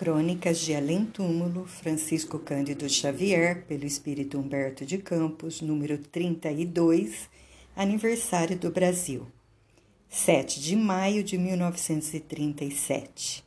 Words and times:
Crônicas 0.00 0.58
de 0.60 0.74
Além 0.74 1.04
Túmulo, 1.04 1.66
Francisco 1.66 2.38
Cândido 2.38 2.88
Xavier, 2.88 3.66
pelo 3.66 3.84
Espírito 3.84 4.38
Humberto 4.38 4.86
de 4.86 4.96
Campos, 4.96 5.60
número 5.60 5.98
32, 5.98 7.28
aniversário 7.76 8.58
do 8.58 8.70
Brasil, 8.70 9.26
7 10.08 10.58
de 10.58 10.74
maio 10.74 11.22
de 11.22 11.36
1937. 11.36 13.44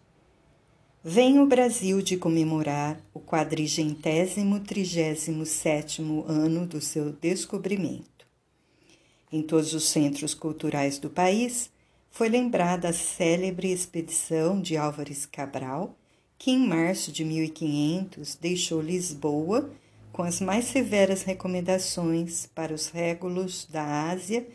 Vem 1.03 1.39
o 1.39 1.47
Brasil 1.47 2.03
de 2.03 2.17
comemorar 2.17 3.01
o 3.15 3.20
quadrigentésimo 3.20 4.60
trigésimo 4.60 5.47
sétimo 5.47 6.24
ano 6.28 6.67
do 6.67 6.79
seu 6.79 7.12
descobrimento. 7.13 8.28
Em 9.31 9.42
todos 9.42 9.74
os 9.74 9.90
centros 9.90 10.35
culturais 10.35 10.99
do 10.99 11.10
país, 11.10 11.72
foi 12.12 12.29
lembrada 12.29 12.90
a 12.90 12.94
célebre 12.94 13.72
expedição 13.72 14.62
de 14.62 14.78
Álvares 14.78 15.26
Cabral, 15.26 15.97
que 16.38 16.52
em 16.52 16.68
março 16.68 17.12
de 17.12 17.23
1500 17.23 18.36
deixou 18.36 18.82
Lisboa 18.82 19.70
com 20.14 20.22
as 20.22 20.40
mais 20.40 20.66
severas 20.66 21.24
recomendações 21.24 22.46
para 22.46 22.74
os 22.74 22.88
régulos 22.88 23.68
da 23.70 24.12
Ásia 24.12 24.48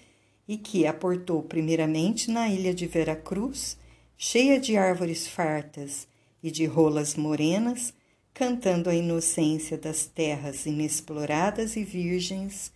e 0.47 0.57
que 0.57 0.87
aportou 0.87 1.43
primeiramente 1.43 2.31
na 2.31 2.49
ilha 2.49 2.73
de 2.73 2.87
Veracruz, 2.87 3.77
cheia 4.17 4.59
de 4.59 4.77
árvores 4.77 5.27
fartas 5.27 6.07
e 6.43 6.51
de 6.51 6.65
rolas 6.65 7.17
morenas, 7.17 7.93
cantando 8.33 8.89
a 8.89 8.95
inocência 8.95 9.77
das 9.77 10.07
terras 10.07 10.65
inexploradas 10.65 11.77
e 11.77 11.83
virgens, 11.83 12.73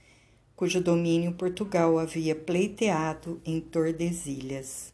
cujo 0.57 0.81
domínio 0.81 1.33
Portugal 1.33 1.99
havia 1.99 2.35
pleiteado 2.35 3.41
em 3.45 3.61
Tordesilhas. 3.61 4.92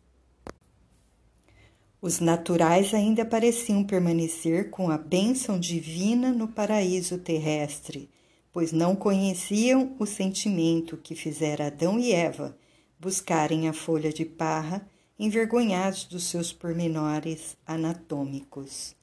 Os 2.00 2.20
naturais 2.20 2.94
ainda 2.94 3.24
pareciam 3.24 3.82
permanecer 3.82 4.70
com 4.70 4.88
a 4.88 4.96
bênção 4.96 5.58
divina 5.58 6.32
no 6.32 6.46
paraíso 6.46 7.18
terrestre, 7.18 8.08
pois 8.52 8.70
não 8.70 8.94
conheciam 8.94 9.96
o 9.98 10.06
sentimento 10.06 10.96
que 10.96 11.16
fizera 11.16 11.66
Adão 11.66 11.98
e 11.98 12.12
Eva 12.12 12.56
buscarem 13.00 13.68
a 13.68 13.72
folha 13.72 14.12
de 14.12 14.24
parra, 14.24 14.88
envergonhados 15.18 16.04
dos 16.04 16.24
seus 16.24 16.52
pormenores 16.52 17.56
anatômicos. 17.66 18.94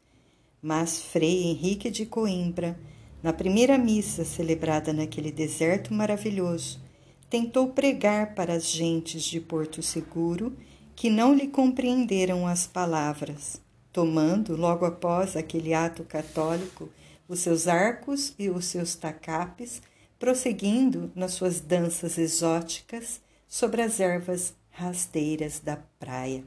Mas 0.62 1.02
Frei 1.02 1.44
Henrique 1.44 1.92
de 1.92 2.06
Coimbra, 2.06 2.80
na 3.22 3.34
primeira 3.34 3.78
missa 3.78 4.24
celebrada 4.24 4.94
naquele 4.94 5.32
deserto 5.32 5.94
maravilhoso, 5.94 6.80
tentou 7.30 7.70
pregar 7.70 8.34
para 8.36 8.54
as 8.54 8.70
gentes 8.70 9.24
de 9.24 9.42
Porto 9.42 9.82
Seguro 9.82 10.56
que 10.96 11.10
não 11.10 11.34
lhe 11.34 11.48
compreenderam 11.48 12.48
as 12.48 12.66
palavras, 12.66 13.60
tomando, 13.92 14.56
logo 14.56 14.86
após 14.86 15.36
aquele 15.36 15.74
ato 15.74 16.04
católico, 16.04 16.90
os 17.28 17.40
seus 17.40 17.68
arcos 17.68 18.34
e 18.40 18.50
os 18.50 18.66
seus 18.66 18.96
tacapes, 18.96 19.82
prosseguindo 20.18 21.12
nas 21.16 21.34
suas 21.34 21.60
danças 21.60 22.18
exóticas 22.18 23.20
sobre 23.48 23.82
as 23.82 24.00
ervas 24.00 24.54
rasteiras 24.72 25.60
da 25.60 25.78
praia. 26.00 26.44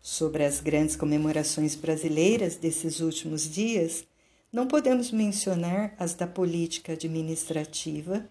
Sobre 0.00 0.44
as 0.44 0.60
grandes 0.60 0.96
comemorações 0.96 1.74
brasileiras 1.74 2.56
desses 2.56 3.00
últimos 3.00 3.50
dias, 3.50 4.04
não 4.52 4.68
podemos 4.68 5.10
mencionar 5.10 5.94
as 5.98 6.14
da 6.14 6.26
política 6.26 6.92
administrativa 6.92 8.28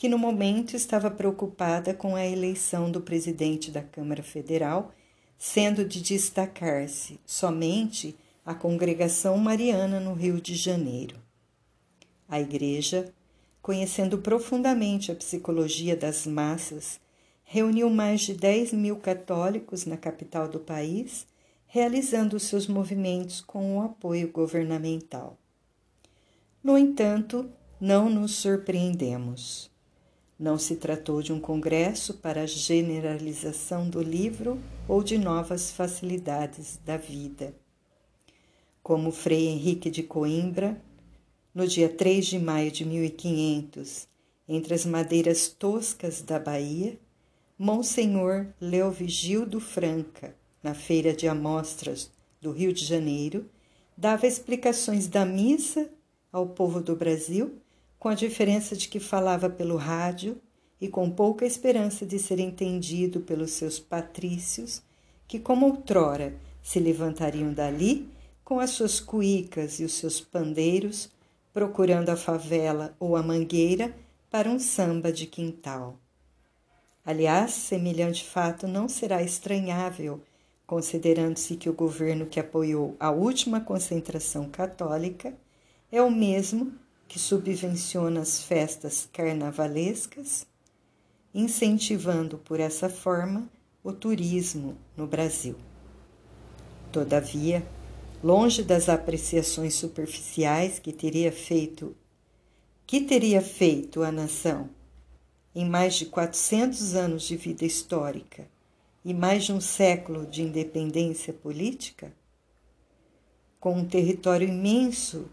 que 0.00 0.08
no 0.08 0.16
momento 0.16 0.74
estava 0.74 1.10
preocupada 1.10 1.92
com 1.92 2.16
a 2.16 2.26
eleição 2.26 2.90
do 2.90 3.02
presidente 3.02 3.70
da 3.70 3.82
Câmara 3.82 4.22
Federal, 4.22 4.94
sendo 5.36 5.84
de 5.84 6.00
destacar-se 6.00 7.20
somente 7.26 8.16
a 8.42 8.54
congregação 8.54 9.36
mariana 9.36 10.00
no 10.00 10.14
Rio 10.14 10.40
de 10.40 10.54
Janeiro. 10.54 11.16
A 12.26 12.40
Igreja, 12.40 13.12
conhecendo 13.60 14.16
profundamente 14.16 15.12
a 15.12 15.14
psicologia 15.14 15.94
das 15.94 16.26
massas, 16.26 16.98
reuniu 17.44 17.90
mais 17.90 18.22
de 18.22 18.32
10 18.32 18.72
mil 18.72 18.96
católicos 18.96 19.84
na 19.84 19.98
capital 19.98 20.48
do 20.48 20.60
país, 20.60 21.26
realizando 21.66 22.40
seus 22.40 22.66
movimentos 22.66 23.42
com 23.42 23.76
o 23.76 23.82
apoio 23.82 24.32
governamental. 24.32 25.36
No 26.64 26.78
entanto, 26.78 27.50
não 27.78 28.08
nos 28.08 28.36
surpreendemos. 28.36 29.68
Não 30.40 30.56
se 30.56 30.76
tratou 30.76 31.20
de 31.20 31.34
um 31.34 31.38
congresso 31.38 32.14
para 32.14 32.46
generalização 32.46 33.90
do 33.90 34.00
livro 34.00 34.58
ou 34.88 35.02
de 35.02 35.18
novas 35.18 35.70
facilidades 35.70 36.80
da 36.82 36.96
vida. 36.96 37.54
Como 38.82 39.12
Frei 39.12 39.48
Henrique 39.48 39.90
de 39.90 40.02
Coimbra, 40.02 40.80
no 41.54 41.68
dia 41.68 41.90
3 41.90 42.24
de 42.24 42.38
maio 42.38 42.72
de 42.72 42.86
1500, 42.86 44.08
entre 44.48 44.72
as 44.72 44.86
madeiras 44.86 45.46
toscas 45.46 46.22
da 46.22 46.38
Bahia, 46.38 46.98
Monsenhor 47.58 48.46
Leovigildo 48.58 49.60
Franca, 49.60 50.34
na 50.62 50.72
Feira 50.72 51.12
de 51.12 51.28
Amostras 51.28 52.10
do 52.40 52.50
Rio 52.50 52.72
de 52.72 52.86
Janeiro, 52.86 53.44
dava 53.94 54.26
explicações 54.26 55.06
da 55.06 55.26
missa 55.26 55.90
ao 56.32 56.46
povo 56.46 56.80
do 56.80 56.96
Brasil 56.96 57.60
com 58.00 58.08
a 58.08 58.14
diferença 58.14 58.74
de 58.74 58.88
que 58.88 58.98
falava 58.98 59.50
pelo 59.50 59.76
rádio 59.76 60.40
e 60.80 60.88
com 60.88 61.10
pouca 61.10 61.44
esperança 61.44 62.06
de 62.06 62.18
ser 62.18 62.40
entendido 62.40 63.20
pelos 63.20 63.50
seus 63.50 63.78
patrícios, 63.78 64.82
que, 65.28 65.38
como 65.38 65.66
outrora, 65.66 66.34
se 66.62 66.80
levantariam 66.80 67.52
dali 67.52 68.08
com 68.42 68.58
as 68.58 68.70
suas 68.70 69.00
cuícas 69.00 69.78
e 69.78 69.84
os 69.84 69.92
seus 69.92 70.18
pandeiros, 70.18 71.10
procurando 71.52 72.08
a 72.08 72.16
favela 72.16 72.96
ou 72.98 73.16
a 73.16 73.22
mangueira 73.22 73.94
para 74.30 74.48
um 74.48 74.58
samba 74.58 75.12
de 75.12 75.26
quintal. 75.26 75.98
Aliás, 77.04 77.50
semelhante 77.50 78.24
fato 78.24 78.66
não 78.66 78.88
será 78.88 79.22
estranhável, 79.22 80.22
considerando-se 80.66 81.54
que 81.54 81.68
o 81.68 81.74
governo 81.74 82.24
que 82.24 82.40
apoiou 82.40 82.96
a 82.98 83.10
última 83.10 83.60
concentração 83.60 84.48
católica 84.48 85.34
é 85.92 86.00
o 86.00 86.10
mesmo 86.10 86.72
que 87.10 87.18
subvenciona 87.18 88.20
as 88.20 88.40
festas 88.40 89.08
carnavalescas, 89.12 90.46
incentivando 91.34 92.38
por 92.38 92.60
essa 92.60 92.88
forma 92.88 93.50
o 93.82 93.92
turismo 93.92 94.78
no 94.96 95.08
Brasil. 95.08 95.56
Todavia, 96.92 97.66
longe 98.22 98.62
das 98.62 98.88
apreciações 98.88 99.74
superficiais 99.74 100.78
que 100.78 100.92
teria 100.92 101.32
feito 101.32 101.96
que 102.86 103.00
teria 103.00 103.42
feito 103.42 104.04
a 104.04 104.12
nação 104.12 104.70
em 105.52 105.68
mais 105.68 105.94
de 105.96 106.06
400 106.06 106.94
anos 106.94 107.24
de 107.24 107.36
vida 107.36 107.64
histórica 107.64 108.46
e 109.04 109.12
mais 109.12 109.46
de 109.46 109.52
um 109.52 109.60
século 109.60 110.26
de 110.26 110.42
independência 110.42 111.32
política, 111.32 112.12
com 113.58 113.72
um 113.74 113.84
território 113.84 114.48
imenso 114.48 115.28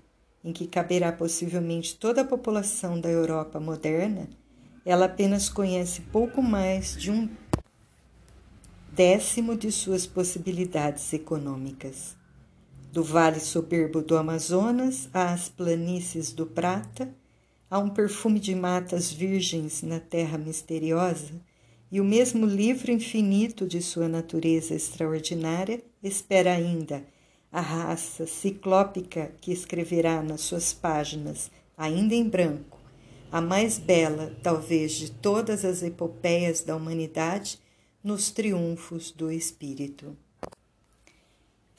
em 0.47 0.53
que 0.53 0.65
caberá 0.65 1.11
possivelmente 1.11 1.97
toda 1.97 2.21
a 2.21 2.25
população 2.25 2.97
da 2.97 3.09
Europa 3.09 3.59
moderna, 3.59 4.29
ela 4.85 5.03
apenas 5.03 5.49
conhece 5.49 5.99
pouco 6.03 6.41
mais 6.41 6.95
de 6.95 7.11
um 7.11 7.29
décimo 8.93 9.57
de 9.57 9.69
suas 9.73 10.07
possibilidades 10.07 11.11
econômicas. 11.11 12.15
Do 12.93 13.03
vale 13.03 13.41
soberbo 13.41 14.01
do 14.01 14.15
Amazonas 14.15 15.09
às 15.13 15.49
planícies 15.49 16.31
do 16.31 16.45
Prata, 16.45 17.13
há 17.69 17.77
um 17.77 17.89
perfume 17.89 18.39
de 18.39 18.55
matas 18.55 19.11
virgens 19.11 19.83
na 19.83 19.99
terra 19.99 20.37
misteriosa, 20.37 21.33
e 21.91 21.99
o 21.99 22.05
mesmo 22.05 22.45
livro 22.45 22.89
infinito 22.89 23.67
de 23.67 23.81
sua 23.81 24.07
natureza 24.07 24.73
extraordinária 24.73 25.83
espera 26.01 26.53
ainda 26.53 27.03
a 27.51 27.61
raça 27.61 28.27
ciclópica 28.27 29.31
que 29.39 29.51
escreverá 29.51 30.21
nas 30.21 30.41
suas 30.41 30.73
páginas, 30.73 31.49
ainda 31.77 32.13
em 32.13 32.27
branco, 32.27 32.77
a 33.31 33.41
mais 33.41 33.77
bela, 33.77 34.35
talvez, 34.41 34.93
de 34.93 35.11
todas 35.11 35.65
as 35.65 35.83
epopeias 35.83 36.61
da 36.61 36.75
humanidade 36.75 37.59
nos 38.03 38.31
triunfos 38.31 39.11
do 39.11 39.31
espírito. 39.31 40.15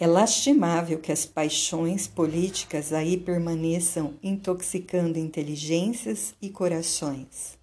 É 0.00 0.06
lastimável 0.06 1.00
que 1.00 1.11
as 1.11 1.26
paixões 1.26 2.06
políticas 2.06 2.93
aí 2.93 3.17
permaneçam 3.17 4.14
intoxicando 4.23 5.19
inteligências 5.19 6.35
e 6.41 6.49
corações. 6.50 7.59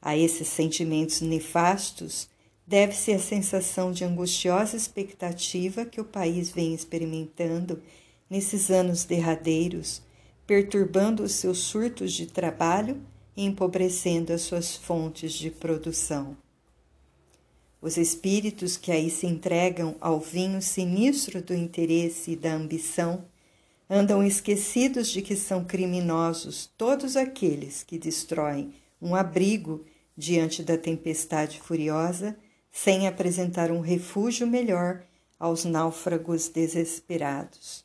A 0.00 0.16
esses 0.16 0.48
sentimentos 0.48 1.20
nefastos 1.20 2.28
deve-se 2.66 3.12
à 3.12 3.18
sensação 3.18 3.92
de 3.92 4.04
angustiosa 4.04 4.76
expectativa 4.76 5.84
que 5.84 6.00
o 6.00 6.04
país 6.04 6.50
vem 6.50 6.74
experimentando 6.74 7.82
nesses 8.30 8.70
anos 8.70 9.04
derradeiros, 9.04 10.02
perturbando 10.46 11.22
os 11.22 11.32
seus 11.32 11.58
surtos 11.58 12.12
de 12.12 12.26
trabalho 12.26 13.00
e 13.36 13.44
empobrecendo 13.44 14.32
as 14.32 14.42
suas 14.42 14.76
fontes 14.76 15.32
de 15.32 15.50
produção. 15.50 16.36
Os 17.80 17.96
espíritos 17.96 18.76
que 18.76 18.92
aí 18.92 19.10
se 19.10 19.26
entregam 19.26 19.96
ao 20.00 20.20
vinho 20.20 20.62
sinistro 20.62 21.42
do 21.42 21.52
interesse 21.52 22.32
e 22.32 22.36
da 22.36 22.54
ambição 22.54 23.24
andam 23.90 24.24
esquecidos 24.24 25.10
de 25.10 25.20
que 25.20 25.34
são 25.34 25.64
criminosos 25.64 26.70
todos 26.78 27.16
aqueles 27.16 27.82
que 27.82 27.98
destroem 27.98 28.72
um 29.00 29.14
abrigo 29.16 29.84
diante 30.16 30.62
da 30.62 30.78
tempestade 30.78 31.60
furiosa 31.60 32.36
sem 32.72 33.06
apresentar 33.06 33.70
um 33.70 33.80
refúgio 33.80 34.46
melhor 34.46 35.04
aos 35.38 35.64
náufragos 35.66 36.48
desesperados. 36.48 37.84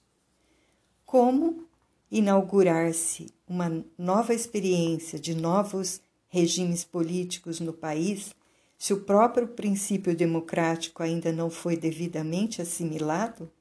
Como 1.06 1.68
inaugurar-se 2.10 3.28
uma 3.48 3.84
nova 3.98 4.34
experiência 4.34 5.20
de 5.20 5.36
novos 5.36 6.02
regimes 6.30 6.86
políticos 6.86 7.60
no 7.60 7.74
país 7.74 8.34
se 8.78 8.94
o 8.94 9.02
próprio 9.02 9.48
princípio 9.48 10.16
democrático 10.16 11.04
ainda 11.04 11.32
não 11.32 11.50
foi 11.50 11.76
devidamente 11.76 12.62
assimilado? 12.62 13.52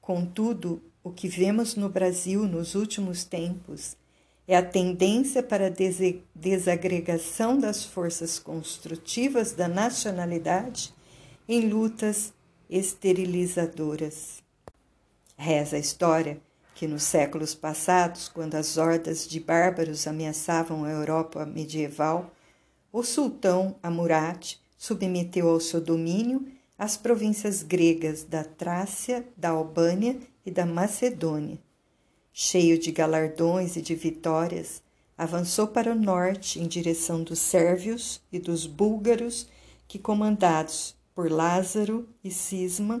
Contudo, 0.00 0.82
o 1.02 1.10
que 1.10 1.28
vemos 1.28 1.74
no 1.74 1.88
Brasil 1.88 2.42
nos 2.46 2.74
últimos 2.74 3.24
tempos 3.24 3.96
é 4.48 4.56
a 4.56 4.62
tendência 4.62 5.42
para 5.42 5.66
a 5.66 5.72
desagregação 6.34 7.58
das 7.58 7.84
forças 7.84 8.38
construtivas 8.38 9.52
da 9.52 9.66
nacionalidade 9.66 10.94
em 11.48 11.68
lutas 11.68 12.32
esterilizadoras. 12.70 14.42
Reza 15.36 15.76
a 15.76 15.80
história 15.80 16.40
que 16.74 16.86
nos 16.86 17.02
séculos 17.02 17.54
passados, 17.54 18.28
quando 18.28 18.54
as 18.54 18.76
hordas 18.76 19.26
de 19.26 19.40
bárbaros 19.40 20.06
ameaçavam 20.06 20.84
a 20.84 20.90
Europa 20.90 21.44
medieval, 21.46 22.30
o 22.92 23.02
sultão 23.02 23.76
Amurate 23.82 24.60
submeteu 24.76 25.48
ao 25.48 25.58
seu 25.58 25.80
domínio 25.80 26.46
as 26.78 26.96
províncias 26.96 27.62
gregas 27.62 28.24
da 28.24 28.44
Trácia, 28.44 29.26
da 29.36 29.50
Albânia 29.50 30.18
e 30.44 30.50
da 30.50 30.66
Macedônia. 30.66 31.58
Cheio 32.38 32.78
de 32.78 32.92
galardões 32.92 33.76
e 33.76 33.80
de 33.80 33.94
vitórias, 33.94 34.82
avançou 35.16 35.66
para 35.66 35.90
o 35.90 35.94
norte 35.94 36.60
em 36.60 36.68
direção 36.68 37.22
dos 37.22 37.38
sérvios 37.38 38.20
e 38.30 38.38
dos 38.38 38.66
búlgaros, 38.66 39.48
que, 39.88 39.98
comandados 39.98 40.94
por 41.14 41.32
Lázaro 41.32 42.06
e 42.22 42.30
Cisma, 42.30 43.00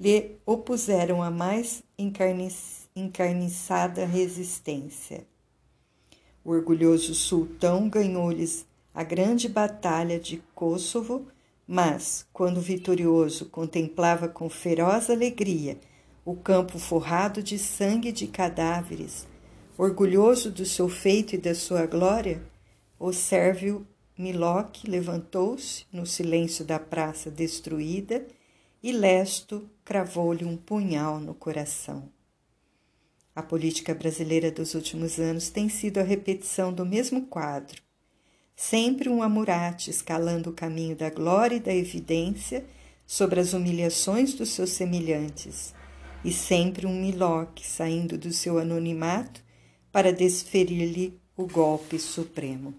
lhe 0.00 0.32
opuseram 0.44 1.22
a 1.22 1.30
mais 1.30 1.84
encarniçada 2.96 4.04
resistência. 4.04 5.24
O 6.44 6.50
orgulhoso 6.50 7.14
sultão 7.14 7.88
ganhou-lhes 7.88 8.66
a 8.92 9.04
grande 9.04 9.48
batalha 9.48 10.18
de 10.18 10.42
Kosovo, 10.56 11.28
mas, 11.68 12.26
quando 12.32 12.60
vitorioso, 12.60 13.46
contemplava 13.46 14.26
com 14.26 14.50
feroz 14.50 15.08
alegria 15.08 15.78
o 16.24 16.36
campo 16.36 16.78
forrado 16.78 17.42
de 17.42 17.58
sangue 17.58 18.12
de 18.12 18.28
cadáveres, 18.28 19.26
orgulhoso 19.76 20.50
do 20.50 20.64
seu 20.64 20.88
feito 20.88 21.34
e 21.34 21.38
da 21.38 21.54
sua 21.54 21.84
glória, 21.86 22.42
o 22.98 23.12
sérvio 23.12 23.86
Miloc 24.16 24.84
levantou-se 24.86 25.84
no 25.92 26.06
silêncio 26.06 26.64
da 26.64 26.78
praça 26.78 27.30
destruída 27.30 28.24
e 28.80 28.92
Lesto 28.92 29.68
cravou-lhe 29.84 30.44
um 30.44 30.56
punhal 30.56 31.18
no 31.18 31.34
coração. 31.34 32.08
A 33.34 33.42
política 33.42 33.94
brasileira 33.94 34.50
dos 34.50 34.74
últimos 34.74 35.18
anos 35.18 35.48
tem 35.48 35.68
sido 35.68 35.98
a 35.98 36.02
repetição 36.02 36.72
do 36.72 36.84
mesmo 36.84 37.26
quadro. 37.26 37.82
Sempre 38.54 39.08
um 39.08 39.22
amurate 39.22 39.90
escalando 39.90 40.50
o 40.50 40.52
caminho 40.52 40.94
da 40.94 41.10
glória 41.10 41.56
e 41.56 41.60
da 41.60 41.74
evidência 41.74 42.64
sobre 43.06 43.40
as 43.40 43.54
humilhações 43.54 44.34
dos 44.34 44.50
seus 44.50 44.70
semelhantes, 44.70 45.74
e 46.24 46.32
sempre 46.32 46.86
um 46.86 47.00
miloque 47.00 47.66
saindo 47.66 48.16
do 48.16 48.32
seu 48.32 48.58
anonimato 48.58 49.42
para 49.90 50.12
desferir-lhe 50.12 51.18
o 51.36 51.46
golpe 51.46 51.98
supremo. 51.98 52.74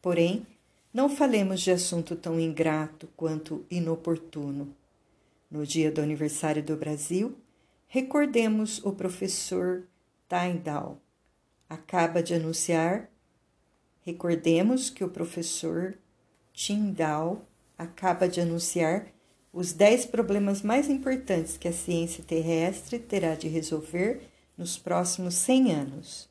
Porém, 0.00 0.46
não 0.92 1.08
falemos 1.08 1.60
de 1.60 1.70
assunto 1.70 2.16
tão 2.16 2.40
ingrato 2.40 3.08
quanto 3.16 3.64
inoportuno. 3.70 4.74
No 5.50 5.66
dia 5.66 5.90
do 5.90 6.00
aniversário 6.00 6.62
do 6.62 6.76
Brasil, 6.76 7.36
recordemos 7.86 8.84
o 8.84 8.92
professor 8.92 9.82
Tyndall. 10.28 10.98
Acaba 11.68 12.22
de 12.22 12.34
anunciar 12.34 13.10
Recordemos 14.02 14.88
que 14.88 15.04
o 15.04 15.08
professor 15.08 15.96
Tyndall 16.54 17.44
acaba 17.76 18.28
de 18.28 18.40
anunciar 18.40 19.06
os 19.52 19.72
10 19.72 20.06
problemas 20.06 20.62
mais 20.62 20.88
importantes 20.88 21.56
que 21.56 21.66
a 21.66 21.72
ciência 21.72 22.22
terrestre 22.24 22.98
terá 22.98 23.34
de 23.34 23.48
resolver 23.48 24.22
nos 24.56 24.78
próximos 24.78 25.34
100 25.34 25.72
anos. 25.72 26.28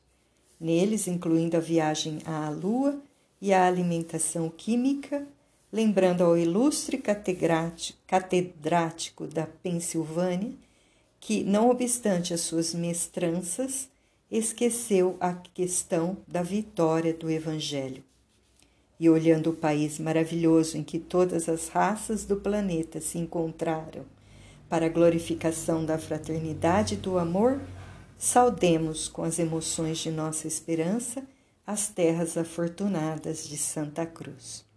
Neles, 0.58 1.06
incluindo 1.06 1.56
a 1.56 1.60
viagem 1.60 2.20
à 2.24 2.48
Lua 2.48 3.00
e 3.40 3.52
a 3.52 3.66
alimentação 3.66 4.48
química, 4.48 5.26
lembrando 5.72 6.22
ao 6.22 6.36
ilustre 6.36 6.98
catedrático 6.98 9.26
da 9.26 9.46
Pensilvânia 9.46 10.52
que, 11.18 11.44
não 11.44 11.70
obstante 11.70 12.32
as 12.32 12.40
suas 12.40 12.74
mestranças, 12.74 13.88
esqueceu 14.30 15.16
a 15.20 15.34
questão 15.34 16.16
da 16.26 16.42
vitória 16.42 17.12
do 17.12 17.30
Evangelho. 17.30 18.02
E 19.00 19.08
olhando 19.10 19.50
o 19.50 19.56
país 19.56 19.98
maravilhoso 19.98 20.76
em 20.76 20.84
que 20.84 20.98
todas 20.98 21.48
as 21.48 21.68
raças 21.68 22.24
do 22.24 22.36
planeta 22.36 23.00
se 23.00 23.18
encontraram 23.18 24.04
para 24.68 24.86
a 24.86 24.90
glorificação 24.90 25.84
da 25.84 25.98
fraternidade 25.98 26.94
e 26.94 26.98
do 26.98 27.18
amor, 27.18 27.60
saudemos 28.16 29.08
com 29.08 29.24
as 29.24 29.38
emoções 29.38 29.98
de 29.98 30.10
nossa 30.10 30.46
esperança 30.46 31.24
as 31.66 31.88
terras 31.88 32.36
afortunadas 32.36 33.48
de 33.48 33.56
Santa 33.56 34.04
Cruz. 34.04 34.69